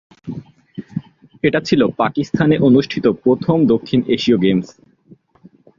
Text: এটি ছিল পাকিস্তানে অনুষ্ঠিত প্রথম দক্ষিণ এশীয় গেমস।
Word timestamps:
এটি 1.43 1.59
ছিল 1.69 1.81
পাকিস্তানে 1.97 2.55
অনুষ্ঠিত 2.59 3.05
প্রথম 3.23 3.57
দক্ষিণ 3.65 3.99
এশীয় 4.15 4.37
গেমস। 4.37 4.67